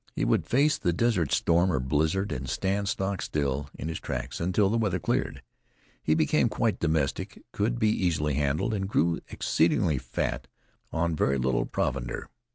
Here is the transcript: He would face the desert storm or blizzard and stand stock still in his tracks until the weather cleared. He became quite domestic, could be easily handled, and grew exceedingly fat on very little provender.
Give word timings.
He 0.15 0.25
would 0.25 0.47
face 0.47 0.79
the 0.79 0.93
desert 0.93 1.31
storm 1.31 1.71
or 1.71 1.79
blizzard 1.79 2.31
and 2.31 2.49
stand 2.49 2.89
stock 2.89 3.21
still 3.21 3.69
in 3.77 3.87
his 3.87 3.99
tracks 3.99 4.39
until 4.41 4.67
the 4.67 4.79
weather 4.79 4.97
cleared. 4.97 5.43
He 6.01 6.15
became 6.15 6.49
quite 6.49 6.79
domestic, 6.79 7.43
could 7.51 7.77
be 7.77 7.89
easily 7.89 8.33
handled, 8.33 8.73
and 8.73 8.89
grew 8.89 9.19
exceedingly 9.29 9.99
fat 9.99 10.47
on 10.91 11.15
very 11.15 11.37
little 11.37 11.67
provender. 11.67 12.29